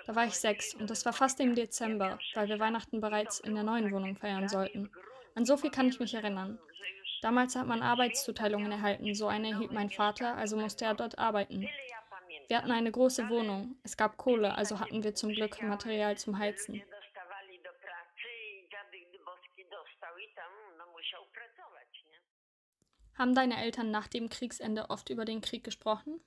Da 0.06 0.14
war 0.14 0.26
ich 0.26 0.34
sechs 0.34 0.74
und 0.74 0.90
es 0.90 1.04
war 1.04 1.12
fast 1.12 1.40
im 1.40 1.54
Dezember, 1.54 2.18
weil 2.34 2.48
wir 2.48 2.58
Weihnachten 2.58 3.00
bereits 3.00 3.40
in 3.40 3.54
der 3.54 3.64
neuen 3.64 3.92
Wohnung 3.92 4.16
feiern 4.16 4.48
sollten. 4.48 4.90
An 5.34 5.44
so 5.44 5.56
viel 5.56 5.70
kann 5.70 5.88
ich 5.88 6.00
mich 6.00 6.14
erinnern. 6.14 6.58
Damals 7.20 7.56
hat 7.56 7.66
man 7.66 7.82
Arbeitszuteilungen 7.82 8.70
erhalten, 8.70 9.14
so 9.14 9.26
eine 9.26 9.50
erhielt 9.50 9.72
mein 9.72 9.90
Vater, 9.90 10.36
also 10.36 10.56
musste 10.56 10.84
er 10.84 10.94
dort 10.94 11.18
arbeiten. 11.18 11.68
Wir 12.46 12.58
hatten 12.58 12.70
eine 12.70 12.90
große 12.90 13.28
Wohnung, 13.28 13.76
es 13.82 13.96
gab 13.96 14.16
Kohle, 14.16 14.54
also 14.54 14.80
hatten 14.80 15.02
wir 15.02 15.14
zum 15.14 15.32
Glück 15.32 15.60
Material 15.60 16.16
zum 16.16 16.38
Heizen. 16.38 16.82
Haben 23.18 23.34
deine 23.34 23.60
Eltern 23.60 23.90
nach 23.90 24.06
dem 24.06 24.30
Kriegsende 24.30 24.90
oft 24.90 25.10
über 25.10 25.24
den 25.24 25.40
Krieg 25.40 25.64
gesprochen? 25.64 26.20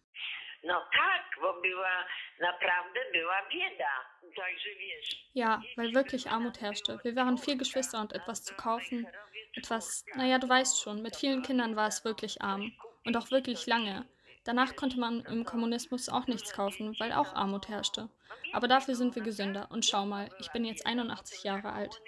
Ja, 5.33 5.63
weil 5.75 5.93
wirklich 5.95 6.29
Armut 6.29 6.61
herrschte. 6.61 6.99
Wir 7.03 7.15
waren 7.15 7.37
vier 7.37 7.55
Geschwister 7.55 8.01
und 8.01 8.13
etwas 8.13 8.43
zu 8.43 8.53
kaufen, 8.55 9.07
etwas, 9.55 10.05
naja, 10.15 10.37
du 10.37 10.47
weißt 10.47 10.81
schon, 10.81 11.01
mit 11.01 11.15
vielen 11.15 11.41
Kindern 11.41 11.75
war 11.75 11.87
es 11.87 12.05
wirklich 12.05 12.41
arm. 12.41 12.73
Und 13.05 13.17
auch 13.17 13.31
wirklich 13.31 13.65
lange. 13.65 14.05
Danach 14.43 14.75
konnte 14.75 14.99
man 14.99 15.21
im 15.21 15.45
Kommunismus 15.45 16.09
auch 16.09 16.27
nichts 16.27 16.53
kaufen, 16.53 16.95
weil 16.99 17.11
auch 17.13 17.33
Armut 17.33 17.67
herrschte. 17.67 18.09
Aber 18.53 18.67
dafür 18.67 18.95
sind 18.95 19.15
wir 19.15 19.23
gesünder. 19.23 19.69
Und 19.71 19.85
schau 19.85 20.05
mal, 20.05 20.29
ich 20.39 20.51
bin 20.51 20.65
jetzt 20.65 20.85
81 20.85 21.43
Jahre 21.43 21.71
alt. 21.71 21.99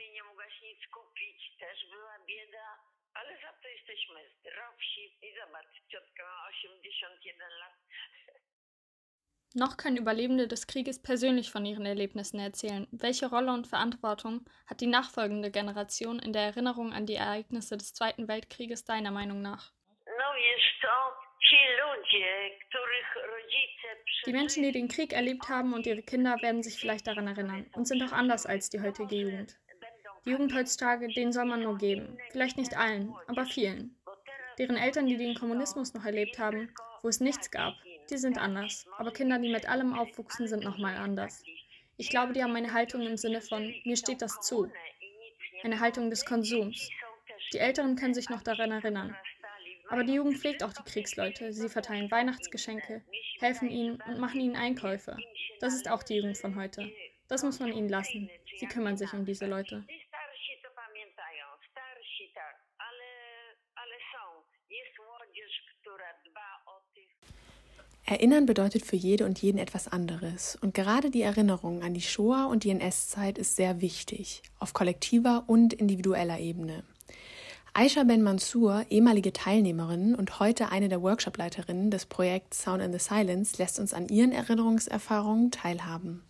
Noch 9.55 9.77
können 9.77 9.97
Überlebende 9.97 10.47
des 10.47 10.65
Krieges 10.65 11.01
persönlich 11.01 11.51
von 11.51 11.63
ihren 11.63 11.85
Erlebnissen 11.85 12.39
erzählen. 12.39 12.87
Welche 12.91 13.29
Rolle 13.29 13.53
und 13.53 13.67
Verantwortung 13.67 14.49
hat 14.65 14.81
die 14.81 14.87
nachfolgende 14.87 15.51
Generation 15.51 16.17
in 16.17 16.33
der 16.33 16.41
Erinnerung 16.41 16.91
an 16.91 17.05
die 17.05 17.15
Ereignisse 17.15 17.77
des 17.77 17.93
Zweiten 17.93 18.27
Weltkrieges 18.27 18.83
deiner 18.83 19.11
Meinung 19.11 19.43
nach? 19.43 19.71
Die 24.25 24.33
Menschen, 24.33 24.63
die 24.63 24.71
den 24.71 24.87
Krieg 24.87 25.13
erlebt 25.13 25.47
haben 25.49 25.73
und 25.73 25.85
ihre 25.85 26.01
Kinder 26.01 26.37
werden 26.41 26.63
sich 26.63 26.79
vielleicht 26.79 27.05
daran 27.05 27.27
erinnern 27.27 27.69
und 27.75 27.87
sind 27.87 28.01
auch 28.01 28.11
anders 28.11 28.47
als 28.47 28.69
die 28.69 28.81
heutige 28.81 29.15
Jugend. 29.15 29.59
Die 30.25 30.31
Jugend 30.31 30.53
heutzutage, 30.53 31.07
denen 31.09 31.33
soll 31.33 31.45
man 31.45 31.63
nur 31.63 31.77
geben. 31.77 32.17
Vielleicht 32.31 32.57
nicht 32.57 32.77
allen, 32.77 33.13
aber 33.27 33.45
vielen. 33.45 33.95
Deren 34.57 34.77
Eltern, 34.77 35.07
die 35.07 35.17
den 35.17 35.35
Kommunismus 35.35 35.93
noch 35.93 36.05
erlebt 36.05 36.39
haben, 36.39 36.69
wo 37.01 37.09
es 37.09 37.19
nichts 37.19 37.51
gab, 37.51 37.73
die 38.09 38.17
sind 38.17 38.37
anders. 38.37 38.85
Aber 38.97 39.11
Kinder, 39.11 39.39
die 39.39 39.51
mit 39.51 39.67
allem 39.67 39.93
aufwuchsen, 39.93 40.47
sind 40.47 40.63
nochmal 40.63 40.95
anders. 40.95 41.43
Ich 41.97 42.09
glaube, 42.09 42.33
die 42.33 42.41
haben 42.41 42.55
eine 42.55 42.73
Haltung 42.73 43.01
im 43.01 43.17
Sinne 43.17 43.41
von, 43.41 43.73
mir 43.83 43.97
steht 43.97 44.21
das 44.21 44.39
zu. 44.39 44.71
Eine 45.63 45.79
Haltung 45.79 46.09
des 46.09 46.25
Konsums. 46.25 46.89
Die 47.51 47.59
Älteren 47.59 47.95
können 47.95 48.13
sich 48.13 48.29
noch 48.29 48.43
daran 48.43 48.71
erinnern. 48.71 49.15
Aber 49.89 50.03
die 50.03 50.13
Jugend 50.13 50.37
pflegt 50.37 50.63
auch 50.63 50.73
die 50.73 50.83
Kriegsleute. 50.83 51.51
Sie 51.51 51.69
verteilen 51.69 52.09
Weihnachtsgeschenke, 52.09 53.03
helfen 53.39 53.69
ihnen 53.69 54.01
und 54.07 54.19
machen 54.19 54.39
ihnen 54.39 54.55
Einkäufe. 54.55 55.17
Das 55.59 55.73
ist 55.73 55.89
auch 55.89 56.03
die 56.03 56.15
Jugend 56.15 56.37
von 56.37 56.55
heute. 56.55 56.91
Das 57.27 57.43
muss 57.43 57.59
man 57.59 57.73
ihnen 57.73 57.89
lassen. 57.89 58.29
Sie 58.57 58.67
kümmern 58.67 58.97
sich 58.97 59.13
um 59.13 59.25
diese 59.25 59.45
Leute. 59.45 59.85
Erinnern 68.13 68.45
bedeutet 68.45 68.85
für 68.85 68.95
jede 68.95 69.25
und 69.25 69.41
jeden 69.41 69.57
etwas 69.57 69.87
anderes. 69.87 70.55
Und 70.61 70.75
gerade 70.75 71.09
die 71.09 71.23
Erinnerung 71.23 71.81
an 71.81 71.95
die 71.95 72.01
Shoah 72.01 72.45
und 72.45 72.63
die 72.63 72.69
NS-Zeit 72.69 73.39
ist 73.39 73.55
sehr 73.55 73.81
wichtig, 73.81 74.43
auf 74.59 74.73
kollektiver 74.73 75.45
und 75.47 75.73
individueller 75.73 76.37
Ebene. 76.37 76.83
Aisha 77.73 78.03
Ben 78.03 78.21
Mansour, 78.21 78.85
ehemalige 78.91 79.33
Teilnehmerin 79.33 80.13
und 80.13 80.39
heute 80.39 80.69
eine 80.69 80.89
der 80.89 81.01
Workshopleiterinnen 81.01 81.89
des 81.89 82.05
Projekts 82.05 82.61
Sound 82.61 82.83
in 82.83 82.93
the 82.93 82.99
Silence, 82.99 83.57
lässt 83.57 83.79
uns 83.79 83.95
an 83.95 84.07
ihren 84.09 84.31
Erinnerungserfahrungen 84.31 85.49
teilhaben. 85.49 86.23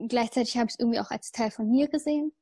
Gleichzeitig 0.00 0.56
habe 0.56 0.66
ich 0.66 0.74
es 0.74 0.80
irgendwie 0.80 0.98
auch 0.98 1.12
als 1.12 1.30
Teil 1.30 1.52
von 1.52 1.70
mir 1.70 1.86
gesehen. 1.86 2.32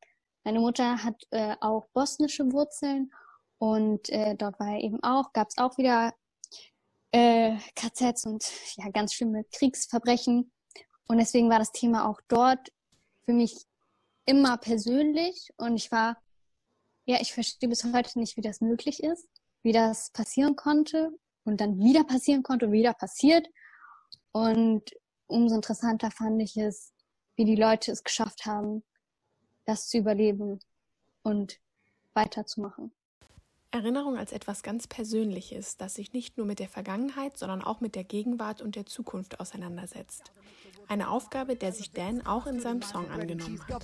Meine 0.45 0.61
Mutter 0.61 1.05
hat 1.05 1.27
äh, 1.31 1.57
auch 1.61 1.89
bosnische 1.93 2.51
Wurzeln 2.53 3.13
und 3.59 4.09
äh, 4.09 4.35
dort 4.35 4.59
war 4.59 4.79
eben 4.79 5.03
auch, 5.03 5.35
gab 5.35 5.49
es 5.49 5.59
auch 5.59 5.77
wieder 5.77 6.15
äh, 7.17 7.57
KZs 7.75 8.27
und 8.27 8.45
ja, 8.77 8.91
ganz 8.91 9.15
schlimme 9.15 9.45
Kriegsverbrechen. 9.53 10.53
Und 11.09 11.19
deswegen 11.19 11.49
war 11.49 11.59
das 11.59 11.73
Thema 11.73 12.09
auch 12.09 12.21
dort 12.29 12.71
für 13.25 13.33
mich 13.33 13.65
immer 14.27 14.59
persönlich. 14.59 15.49
Und 15.57 15.77
ich 15.77 15.91
war, 15.91 16.21
ja, 17.07 17.19
ich 17.21 17.33
verstehe 17.33 17.71
bis 17.71 17.85
heute 17.85 18.19
nicht, 18.19 18.37
wie 18.37 18.43
das 18.43 18.61
möglich 18.61 19.03
ist, 19.03 19.27
wie 19.63 19.73
das 19.73 20.11
passieren 20.11 20.57
konnte 20.57 21.11
und 21.45 21.61
dann 21.61 21.79
wieder 21.79 22.05
passieren 22.05 22.43
konnte 22.43 22.67
und 22.67 22.73
wieder 22.73 22.93
passiert. 22.93 23.49
Und 24.33 24.91
umso 25.27 25.55
interessanter 25.55 26.11
fand 26.11 26.43
ich 26.43 26.57
es, 26.59 26.93
wie 27.37 27.47
die 27.47 27.57
Leute 27.57 27.93
es 27.93 28.05
geschafft 28.05 28.45
haben, 28.45 28.85
das 29.65 29.89
zu 29.89 29.97
überleben 29.97 30.61
und 31.23 31.61
weiterzumachen. 32.13 32.93
Erinnerung 33.77 34.17
als 34.17 34.33
etwas 34.33 34.63
ganz 34.63 34.87
Persönliches, 34.87 35.77
das 35.77 35.95
sich 35.95 36.13
nicht 36.13 36.39
nur 36.39 36.47
mit 36.47 36.59
der 36.59 36.69
Vergangenheit, 36.69 37.37
sondern 37.37 37.63
auch 37.63 37.81
mit 37.81 37.95
der 37.95 38.05
Gegenwart 38.05 38.63
und 38.63 38.75
der 38.75 38.87
Zukunft 38.87 39.39
auseinandersetzt. 39.39 40.33
Eine 40.89 41.11
Aufgabe, 41.11 41.57
der 41.57 41.73
sich 41.73 41.91
Dan 41.91 42.25
auch 42.25 42.47
in 42.47 42.61
seinem 42.61 42.81
Song 42.83 43.11
angenommen 43.11 43.61
hat. 43.61 43.83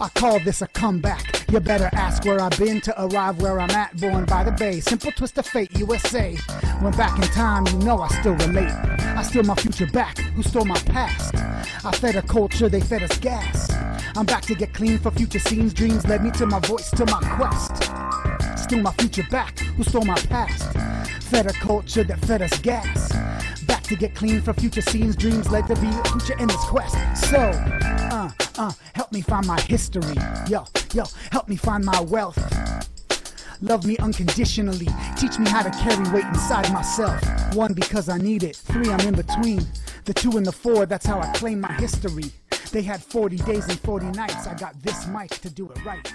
I 0.00 0.08
call 0.10 0.38
this 0.40 0.62
a 0.62 0.68
comeback. 0.68 1.44
You 1.50 1.58
better 1.58 1.90
ask 1.92 2.24
where 2.24 2.40
I've 2.40 2.56
been 2.56 2.80
to 2.82 3.04
arrive 3.04 3.42
where 3.42 3.58
I'm 3.58 3.70
at. 3.70 3.96
Born 4.00 4.26
by 4.26 4.44
the 4.44 4.52
Bay, 4.52 4.78
simple 4.78 5.10
twist 5.10 5.38
of 5.38 5.46
fate, 5.46 5.76
USA. 5.76 6.38
Went 6.80 6.96
back 6.96 7.16
in 7.18 7.24
time, 7.28 7.66
you 7.66 7.78
know 7.78 8.00
I 8.00 8.08
still 8.08 8.34
relate. 8.34 8.70
I 8.70 9.22
steal 9.22 9.42
my 9.42 9.56
future 9.56 9.86
back, 9.86 10.18
who 10.18 10.42
stole 10.44 10.64
my 10.64 10.78
past? 10.80 11.34
I 11.84 11.90
fed 11.92 12.14
a 12.14 12.22
culture, 12.22 12.68
they 12.68 12.80
fed 12.80 13.02
us 13.02 13.18
gas. 13.18 13.72
I'm 14.16 14.26
back 14.26 14.42
to 14.42 14.54
get 14.54 14.72
clean 14.72 14.98
for 14.98 15.10
future 15.10 15.40
scenes. 15.40 15.74
Dreams 15.74 16.06
led 16.06 16.22
me 16.22 16.30
to 16.32 16.46
my 16.46 16.60
voice, 16.60 16.90
to 16.90 17.04
my 17.06 17.20
quest. 17.36 17.90
Steal 18.62 18.82
my 18.82 18.92
future 18.92 19.26
back, 19.30 19.58
who 19.58 19.82
stole 19.82 20.04
my 20.04 20.20
past? 20.28 20.76
fed 21.28 21.46
a 21.46 21.52
culture 21.52 22.04
that 22.04 22.18
fed 22.24 22.40
us 22.40 22.58
gas. 22.60 23.12
Back 23.66 23.82
to 23.84 23.96
get 23.96 24.14
clean 24.14 24.40
for 24.40 24.54
future 24.54 24.80
scenes, 24.80 25.14
dreams 25.14 25.50
led 25.50 25.66
to 25.66 25.74
be 25.76 25.88
a 25.88 26.04
future 26.04 26.38
in 26.38 26.48
this 26.48 26.64
quest. 26.64 26.96
So, 27.30 27.52
uh, 28.58 28.72
help 28.94 29.12
me 29.12 29.20
find 29.20 29.46
my 29.46 29.60
history. 29.62 30.14
Yo, 30.48 30.64
yo, 30.92 31.04
help 31.30 31.48
me 31.48 31.56
find 31.56 31.84
my 31.84 32.00
wealth. 32.00 32.38
Love 33.60 33.86
me 33.86 33.96
unconditionally. 33.98 34.88
Teach 35.16 35.38
me 35.38 35.48
how 35.48 35.62
to 35.62 35.70
carry 35.70 36.08
weight 36.10 36.26
inside 36.26 36.72
myself. 36.72 37.20
One, 37.54 37.72
because 37.72 38.08
I 38.08 38.18
need 38.18 38.42
it. 38.42 38.56
Three, 38.56 38.88
I'm 38.90 39.00
in 39.00 39.14
between. 39.14 39.66
The 40.04 40.14
two 40.14 40.36
and 40.36 40.46
the 40.46 40.52
four, 40.52 40.86
that's 40.86 41.06
how 41.06 41.20
I 41.20 41.32
claim 41.32 41.60
my 41.60 41.72
history. 41.72 42.30
They 42.70 42.82
had 42.82 43.02
40 43.02 43.36
days 43.38 43.68
and 43.68 43.80
40 43.80 44.06
nights. 44.12 44.46
I 44.46 44.54
got 44.54 44.80
this 44.82 45.06
mic 45.08 45.30
to 45.40 45.50
do 45.50 45.70
it 45.70 45.84
right. 45.84 46.12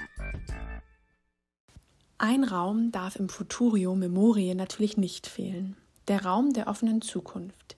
Ein 2.18 2.46
Raum 2.46 2.92
darf 2.92 3.18
im 3.18 3.28
Futurio 3.28 3.96
Memorie 3.96 4.54
natürlich 4.56 4.96
nicht 4.96 5.28
fehlen. 5.28 5.76
Der 6.08 6.24
Raum 6.24 6.54
der 6.54 6.68
offenen 6.68 7.02
Zukunft. 7.02 7.76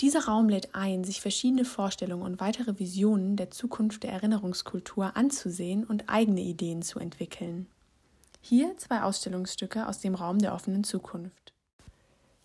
Dieser 0.00 0.26
Raum 0.26 0.48
lädt 0.48 0.76
ein, 0.76 1.02
sich 1.02 1.20
verschiedene 1.20 1.64
Vorstellungen 1.64 2.22
und 2.22 2.40
weitere 2.40 2.78
Visionen 2.78 3.34
der 3.34 3.50
Zukunft 3.50 4.04
der 4.04 4.12
Erinnerungskultur 4.12 5.16
anzusehen 5.16 5.82
und 5.82 6.08
eigene 6.08 6.40
Ideen 6.40 6.82
zu 6.82 7.00
entwickeln. 7.00 7.66
Hier 8.40 8.76
zwei 8.76 9.02
Ausstellungsstücke 9.02 9.88
aus 9.88 9.98
dem 9.98 10.14
Raum 10.14 10.38
der 10.38 10.54
offenen 10.54 10.84
Zukunft. 10.84 11.52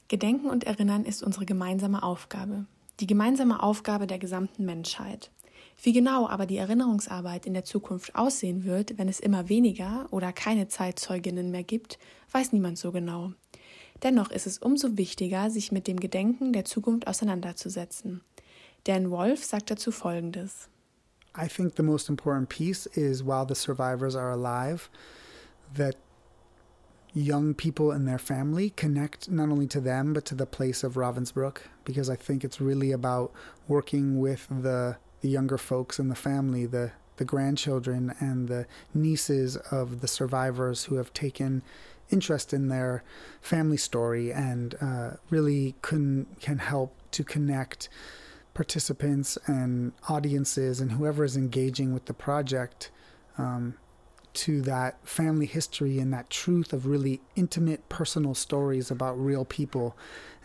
Gedenken 0.08 0.50
und 0.50 0.64
Erinnern 0.64 1.06
ist 1.06 1.22
unsere 1.22 1.46
gemeinsame 1.46 2.02
Aufgabe, 2.02 2.66
die 3.00 3.08
gemeinsame 3.08 3.62
Aufgabe 3.62 4.08
der 4.08 4.18
gesamten 4.18 4.66
Menschheit. 4.66 5.30
Wie 5.82 5.94
genau 5.94 6.28
aber 6.28 6.48
die 6.48 6.58
Erinnerungsarbeit 6.58 7.46
in 7.46 7.54
der 7.54 7.66
Zukunft 7.66 8.16
aussehen 8.16 8.64
wird, 8.64 8.98
wenn 8.98 9.08
es 9.08 9.20
immer 9.20 9.50
weniger 9.50 10.08
oder 10.12 10.34
keine 10.34 10.68
Zeitzeuginnen 10.68 11.52
mehr 11.52 11.64
gibt, 11.64 12.00
weiß 12.32 12.52
niemand 12.52 12.80
so 12.80 12.92
genau. 12.92 13.34
Dennoch 14.04 14.32
ist 14.32 14.48
es 14.48 14.58
umso 14.58 14.98
wichtiger, 14.98 15.50
sich 15.50 15.72
mit 15.72 15.88
dem 15.88 16.00
Gedenken 16.00 16.52
der 16.52 16.66
Zukunft 16.66 17.08
auseinanderzusetzen. 17.08 18.22
Dan 18.84 19.10
Wolf 19.10 19.44
sagt 19.44 19.72
dazu 19.72 19.92
Folgendes. 19.92 20.68
I 21.36 21.48
think 21.48 21.76
the 21.76 21.84
most 21.84 22.10
important 22.10 22.50
piece 22.50 22.86
is 22.96 23.24
while 23.24 23.46
the 23.48 23.56
survivors 23.56 24.16
are 24.16 24.32
alive, 24.32 24.90
that 25.76 25.96
young 27.16 27.54
people 27.54 27.92
and 27.92 28.08
their 28.08 28.20
family 28.20 28.72
connect 28.72 29.30
not 29.32 29.50
only 29.50 29.68
to 29.68 29.80
them 29.80 30.14
but 30.14 30.26
to 30.26 30.36
the 30.36 30.46
place 30.46 30.84
of 30.84 30.96
Ravensbrück 30.96 31.58
because 31.86 32.10
I 32.10 32.16
think 32.16 32.44
it's 32.44 32.60
really 32.60 32.92
about 32.92 33.32
working 33.68 34.20
with 34.20 34.48
the 34.50 34.98
the 35.22 35.30
younger 35.30 35.58
folks 35.58 36.00
in 36.00 36.10
the 36.10 36.16
family, 36.16 36.66
the 36.66 36.92
the 37.18 37.26
grandchildren 37.26 38.14
and 38.20 38.48
the 38.48 38.66
nieces 38.94 39.56
of 39.72 40.02
the 40.02 40.08
survivors 40.08 40.86
who 40.86 40.96
have 40.96 41.14
taken 41.14 41.62
interest 42.14 42.54
in 42.54 42.70
their 42.70 43.04
family 43.42 43.78
story 43.78 44.32
and 44.32 44.76
uh, 44.80 45.12
really 45.30 45.76
can 45.82 46.26
can 46.40 46.60
help 46.60 46.96
to 47.12 47.24
connect 47.24 47.90
participants 48.54 49.38
and 49.48 49.92
audiences 50.08 50.80
and 50.80 50.92
whoever 50.94 51.24
is 51.24 51.36
engaging 51.36 51.92
with 51.94 52.06
the 52.06 52.14
project 52.14 52.92
um, 53.38 53.74
to 54.34 54.62
that 54.62 55.08
family 55.08 55.46
history 55.46 56.00
and 56.00 56.14
that 56.14 56.30
truth 56.30 56.72
of 56.74 56.86
really 56.86 57.20
intimate 57.36 57.88
personal 57.90 58.34
stories 58.34 58.92
about 58.92 59.14
real 59.14 59.46
people. 59.46 59.96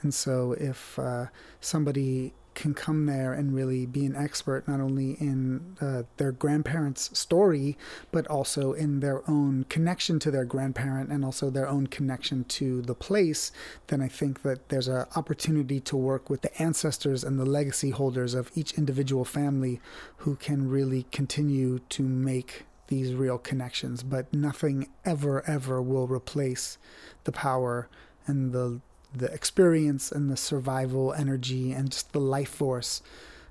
And 0.03 0.13
so 0.13 0.53
if 0.53 0.99
uh, 0.99 1.27
somebody 1.61 2.33
can 2.59 2.75
come 2.75 3.07
there 3.07 3.33
and 3.33 3.55
really 3.55 3.87
be 3.87 4.05
an 4.05 4.17
expert 4.17 4.67
not 4.67 4.81
only 4.81 5.13
in 5.21 5.77
uh, 5.81 6.03
their 6.17 6.33
grandparents' 6.33 7.17
story, 7.17 7.79
but 8.11 8.27
also 8.27 8.73
in 8.73 8.99
their 8.99 9.23
own 9.31 9.65
connection 9.69 10.19
to 10.19 10.29
their 10.33 10.45
grandparent 10.45 11.09
and 11.09 11.25
also 11.25 11.51
their 11.51 11.69
own 11.69 11.87
connection 11.87 12.43
to 12.43 12.83
the 12.83 12.97
place, 12.97 13.53
then 13.87 14.03
I 14.03 14.09
think 14.09 14.43
that 14.43 14.71
there's 14.71 14.89
an 14.89 15.07
opportunity 15.15 15.79
to 15.79 15.97
work 15.97 16.29
with 16.29 16.43
the 16.43 16.61
ancestors 16.61 17.23
and 17.23 17.39
the 17.39 17.47
legacy 17.47 17.91
holders 17.91 18.35
of 18.35 18.51
each 18.57 18.73
individual 18.73 19.25
family 19.25 19.81
who 20.17 20.35
can 20.35 20.69
really 20.69 21.07
continue 21.13 21.79
to 21.91 22.03
make 22.03 22.65
these 22.89 23.15
real 23.15 23.39
connections, 23.39 24.03
but 24.03 24.35
nothing 24.35 24.89
ever, 25.05 25.49
ever 25.49 25.81
will 25.81 26.09
replace 26.09 26.77
the 27.23 27.31
power 27.31 27.89
and 28.27 28.53
the 28.53 28.81
the 29.17 29.27
experience 29.27 30.13
and 30.13 30.31
the 30.31 30.37
survival 30.37 31.13
energy 31.13 31.73
and 31.73 31.93
just 31.93 32.13
the 32.13 32.21
life 32.21 32.51
force 32.51 33.03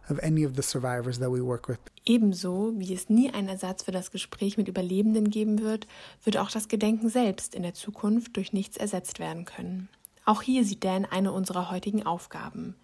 of 0.10 0.20
any 0.24 0.44
of 0.44 0.56
the 0.56 0.62
survivors 0.62 1.20
that 1.20 1.32
we 1.32 1.42
work 1.42 1.68
with. 1.68 1.80
Ebenso 2.06 2.74
wie 2.78 2.94
es 2.94 3.10
nie 3.10 3.32
einen 3.34 3.50
Ersatz 3.50 3.84
für 3.84 3.92
das 3.92 4.12
Gespräch 4.12 4.58
mit 4.58 4.68
Überlebenden 4.68 5.30
geben 5.30 5.60
wird, 5.60 5.88
wird 6.24 6.38
auch 6.38 6.50
das 6.50 6.68
Gedenken 6.68 7.10
selbst 7.10 7.56
in 7.56 7.64
der 7.64 7.74
Zukunft 7.74 8.38
durch 8.38 8.54
nichts 8.54 8.78
ersetzt 8.78 9.20
werden 9.20 9.46
können. 9.46 9.90
Auch 10.26 10.42
hier 10.42 10.64
sieht 10.64 10.84
Dan 10.84 11.06
eine 11.06 11.32
unserer 11.32 11.72
heutigen 11.72 12.06
Aufgaben. 12.06 12.76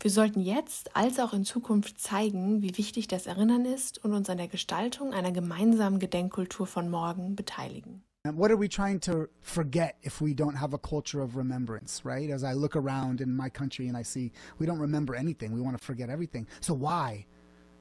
Wir 0.00 0.10
sollten 0.10 0.40
jetzt 0.40 0.94
als 0.96 1.18
auch 1.18 1.32
in 1.32 1.44
Zukunft 1.44 2.00
zeigen, 2.00 2.62
wie 2.62 2.76
wichtig 2.76 3.08
das 3.08 3.26
Erinnern 3.26 3.64
ist 3.64 4.02
und 4.04 4.12
uns 4.12 4.28
an 4.28 4.38
der 4.38 4.48
Gestaltung 4.48 5.12
einer 5.12 5.32
gemeinsamen 5.32 5.98
Gedenkkultur 5.98 6.66
von 6.66 6.90
morgen 6.90 7.36
beteiligen. 7.36 8.02
What 8.34 8.50
are 8.50 8.56
we 8.56 8.68
trying 8.68 9.00
to 9.00 9.28
forget 9.42 9.96
if 10.02 10.20
we 10.20 10.34
don't 10.34 10.54
have 10.54 10.72
a 10.72 10.78
culture 10.78 11.20
of 11.20 11.36
remembrance, 11.36 12.04
right? 12.04 12.30
As 12.30 12.44
I 12.44 12.54
look 12.54 12.76
around 12.76 13.20
in 13.20 13.36
my 13.36 13.48
country 13.48 13.88
and 13.88 13.96
I 13.96 14.02
see 14.02 14.32
we 14.58 14.66
don't 14.66 14.78
remember 14.78 15.14
anything, 15.14 15.52
we 15.52 15.60
want 15.60 15.78
to 15.78 15.84
forget 15.84 16.10
everything. 16.10 16.46
So 16.60 16.74
why? 16.74 17.26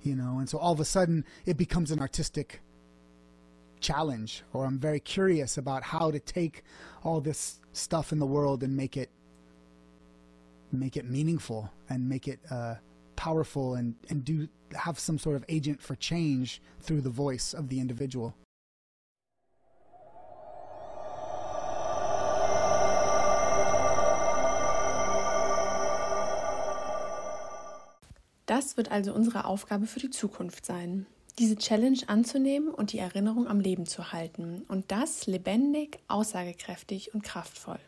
You 0.02 0.16
know, 0.16 0.40
and 0.40 0.50
so 0.50 0.58
all 0.58 0.74
of 0.74 0.80
a 0.80 0.86
sudden 0.86 1.26
it 1.46 1.58
becomes 1.58 1.92
an 1.92 2.00
artistic 2.00 2.62
challenge, 3.80 4.44
or 4.54 4.66
I'm 4.66 4.80
very 4.80 5.00
curious 5.00 5.58
about 5.58 5.84
how 5.84 6.12
to 6.12 6.20
take 6.20 6.64
all 7.04 7.22
this 7.22 7.60
stuff 7.74 8.12
in 8.12 8.20
the 8.20 8.26
world 8.26 8.64
and 8.64 8.76
make 8.76 8.98
it 8.98 9.10
make 10.72 10.98
it 10.98 11.06
meaningful 11.06 11.72
and 11.90 12.10
make 12.10 12.28
it 12.28 12.40
uh, 12.52 12.76
powerful 13.16 13.76
and, 13.76 13.96
and 14.10 14.26
do 14.26 14.48
have 14.74 15.00
some 15.00 15.18
sort 15.18 15.36
of 15.36 15.46
agent 15.48 15.82
for 15.82 15.96
change 15.96 16.62
through 16.82 17.02
the 17.02 17.10
voice 17.10 17.54
of 17.54 17.70
the 17.70 17.80
individual. 17.80 18.36
Das 28.46 28.78
wird 28.78 28.92
also 28.92 29.14
unsere 29.14 29.46
Aufgabe 29.46 29.88
für 29.88 30.00
die 30.00 30.12
Zukunft 30.12 30.66
sein. 30.66 31.06
Diese 31.40 31.56
Challenge 31.56 32.00
anzunehmen 32.08 32.70
und 32.70 32.94
die 32.94 33.00
Erinnerung 33.00 33.48
am 33.48 33.60
Leben 33.60 33.86
zu 33.86 34.12
halten. 34.12 34.64
Und 34.68 34.92
das 34.92 35.28
lebendig, 35.28 36.00
aussagekräftig 36.08 37.14
und 37.14 37.24
kraftvoll. 37.24 37.80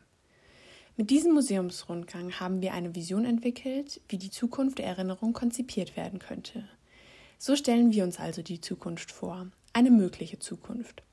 Mit 0.98 1.12
diesem 1.12 1.34
Museumsrundgang 1.34 2.39
haben 2.39 2.62
wir 2.62 2.74
eine 2.74 2.96
Vision 2.96 3.24
entwickelt, 3.24 4.02
wie 4.10 4.17
die 4.17 4.32
Zukunft 4.32 4.80
der 4.80 4.88
Erinnerung 4.88 5.32
konzipiert 5.32 5.96
werden 5.96 6.17
könnte. 6.17 6.67
So 7.38 7.56
stellen 7.56 7.91
wir 7.91 8.04
uns 8.04 8.20
also 8.20 8.41
die 8.41 8.62
Zukunft 8.62 9.12
vor, 9.12 9.48
eine 9.74 9.91
mögliche 9.91 10.39
Zukunft. 10.39 11.04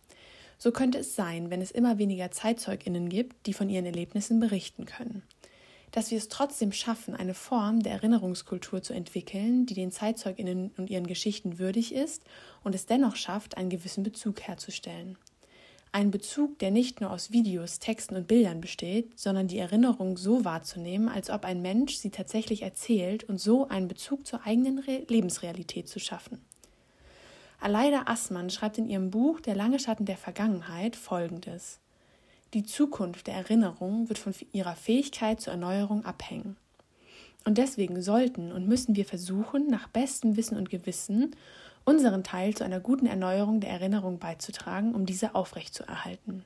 So 0.56 0.72
könnte 0.72 0.98
es 0.98 1.14
sein, 1.14 1.50
wenn 1.50 1.60
es 1.60 1.70
immer 1.70 1.98
weniger 1.98 2.30
Zeitzeuginnen 2.30 3.10
gibt, 3.10 3.46
die 3.46 3.52
von 3.52 3.68
ihren 3.68 3.84
Erlebnissen 3.84 4.40
berichten 4.40 4.86
können. 4.86 5.22
Dass 5.94 6.10
wir 6.10 6.18
es 6.18 6.28
trotzdem 6.28 6.72
schaffen, 6.72 7.14
eine 7.14 7.34
Form 7.34 7.80
der 7.80 7.92
Erinnerungskultur 7.92 8.82
zu 8.82 8.92
entwickeln, 8.92 9.64
die 9.64 9.74
den 9.74 9.92
Zeitzeuginnen 9.92 10.72
und 10.76 10.90
ihren 10.90 11.06
Geschichten 11.06 11.60
würdig 11.60 11.94
ist 11.94 12.24
und 12.64 12.74
es 12.74 12.86
dennoch 12.86 13.14
schafft, 13.14 13.56
einen 13.56 13.70
gewissen 13.70 14.02
Bezug 14.02 14.40
herzustellen. 14.40 15.16
Ein 15.92 16.10
Bezug, 16.10 16.58
der 16.58 16.72
nicht 16.72 17.00
nur 17.00 17.12
aus 17.12 17.30
Videos, 17.30 17.78
Texten 17.78 18.16
und 18.16 18.26
Bildern 18.26 18.60
besteht, 18.60 19.16
sondern 19.16 19.46
die 19.46 19.58
Erinnerung 19.58 20.16
so 20.16 20.44
wahrzunehmen, 20.44 21.08
als 21.08 21.30
ob 21.30 21.44
ein 21.44 21.62
Mensch 21.62 21.94
sie 21.94 22.10
tatsächlich 22.10 22.62
erzählt 22.62 23.22
und 23.22 23.40
so 23.40 23.68
einen 23.68 23.86
Bezug 23.86 24.26
zur 24.26 24.44
eigenen 24.44 24.80
Re 24.80 25.04
Lebensrealität 25.06 25.88
zu 25.88 26.00
schaffen. 26.00 26.44
Aleida 27.60 28.02
Assmann 28.06 28.50
schreibt 28.50 28.78
in 28.78 28.88
ihrem 28.88 29.12
Buch 29.12 29.38
Der 29.38 29.54
lange 29.54 29.78
Schatten 29.78 30.06
der 30.06 30.16
Vergangenheit 30.16 30.96
folgendes. 30.96 31.78
Die 32.54 32.62
Zukunft 32.62 33.26
der 33.26 33.34
Erinnerung 33.34 34.08
wird 34.08 34.18
von 34.18 34.32
ihrer 34.52 34.76
Fähigkeit 34.76 35.40
zur 35.40 35.54
Erneuerung 35.54 36.04
abhängen. 36.04 36.56
Und 37.44 37.58
deswegen 37.58 38.00
sollten 38.00 38.52
und 38.52 38.68
müssen 38.68 38.94
wir 38.94 39.04
versuchen, 39.04 39.66
nach 39.66 39.88
bestem 39.88 40.36
Wissen 40.36 40.56
und 40.56 40.70
Gewissen 40.70 41.34
unseren 41.84 42.22
Teil 42.22 42.54
zu 42.54 42.62
einer 42.62 42.78
guten 42.78 43.06
Erneuerung 43.06 43.58
der 43.58 43.70
Erinnerung 43.70 44.20
beizutragen, 44.20 44.94
um 44.94 45.04
diese 45.04 45.34
aufrechtzuerhalten. 45.34 46.44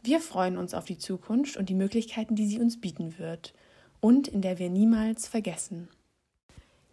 Wir 0.00 0.20
freuen 0.20 0.56
uns 0.56 0.74
auf 0.74 0.84
die 0.84 0.96
Zukunft 0.96 1.56
und 1.56 1.68
die 1.68 1.74
Möglichkeiten, 1.74 2.36
die 2.36 2.46
sie 2.46 2.60
uns 2.60 2.80
bieten 2.80 3.18
wird 3.18 3.52
und 3.98 4.28
in 4.28 4.42
der 4.42 4.60
wir 4.60 4.70
niemals 4.70 5.26
vergessen. 5.26 5.88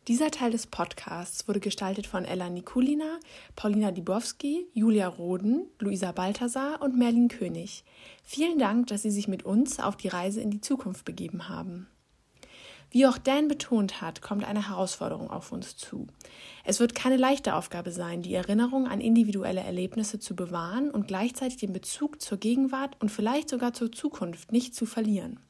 Dieser 0.08 0.32
Teil 0.32 0.52
des 0.52 0.68
Podcasts 0.68 1.50
wurde 1.50 1.60
gestaltet 1.60 2.08
von 2.08 2.24
Ella 2.24 2.50
Nikulina, 2.50 3.20
Paulina 3.58 3.92
Dibowski, 3.92 4.66
Julia 4.74 5.06
Roden, 5.06 5.68
Luisa 5.80 6.14
Balthasar 6.14 6.82
und 6.82 6.98
Merlin 6.98 7.28
König. 7.28 7.84
Vielen 8.24 8.58
Dank, 8.58 8.88
dass 8.88 9.02
Sie 9.02 9.12
sich 9.12 9.28
mit 9.28 9.44
uns 9.44 9.82
auf 9.82 9.98
die 9.98 10.08
Reise 10.08 10.40
in 10.40 10.50
die 10.50 10.62
Zukunft 10.62 11.04
begeben 11.04 11.50
haben. 11.50 11.88
Wie 12.90 13.06
auch 13.06 13.18
Dan 13.18 13.50
betont 13.50 14.02
hat, 14.02 14.22
kommt 14.22 14.46
eine 14.46 14.70
Herausforderung 14.70 15.30
auf 15.30 15.52
uns 15.52 15.76
zu. 15.76 16.08
Es 16.64 16.80
wird 16.80 16.96
keine 16.96 17.18
leichte 17.18 17.54
Aufgabe 17.54 17.92
sein, 17.92 18.22
die 18.22 18.34
Erinnerung 18.34 18.88
an 18.88 19.02
individuelle 19.02 19.60
Erlebnisse 19.60 20.20
zu 20.20 20.38
bewahren 20.38 20.90
und 20.90 21.10
gleichzeitig 21.10 21.58
den 21.58 21.74
Bezug 21.74 22.22
zur 22.22 22.38
Gegenwart 22.38 22.96
und 23.02 23.12
vielleicht 23.12 23.50
sogar 23.50 23.74
zur 23.74 23.92
Zukunft 23.92 24.54
nicht 24.54 24.74
zu 24.74 24.86
verlieren. 24.86 25.42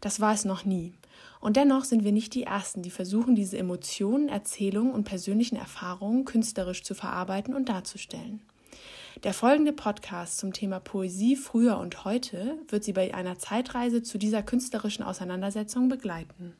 Das 0.00 0.20
war 0.20 0.34
es 0.34 0.44
noch 0.44 0.64
nie. 0.64 0.94
Und 1.40 1.56
dennoch 1.56 1.84
sind 1.84 2.04
wir 2.04 2.12
nicht 2.12 2.34
die 2.34 2.44
Ersten, 2.44 2.82
die 2.82 2.90
versuchen, 2.90 3.34
diese 3.34 3.58
Emotionen, 3.58 4.28
Erzählungen 4.28 4.92
und 4.92 5.04
persönlichen 5.04 5.56
Erfahrungen 5.56 6.24
künstlerisch 6.24 6.82
zu 6.82 6.94
verarbeiten 6.94 7.54
und 7.54 7.68
darzustellen. 7.68 8.40
Der 9.24 9.34
folgende 9.34 9.72
Podcast 9.72 10.38
zum 10.38 10.52
Thema 10.52 10.78
Poesie 10.78 11.34
früher 11.34 11.78
und 11.78 12.04
heute 12.04 12.58
wird 12.68 12.84
Sie 12.84 12.92
bei 12.92 13.14
einer 13.14 13.38
Zeitreise 13.38 14.02
zu 14.02 14.18
dieser 14.18 14.42
künstlerischen 14.42 15.02
Auseinandersetzung 15.02 15.88
begleiten. 15.88 16.54